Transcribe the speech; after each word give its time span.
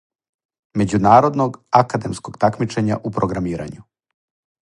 Међународног 0.81 1.59
академског 1.81 2.41
такмичења 2.45 2.99
у 3.09 3.13
програмирању. 3.21 3.87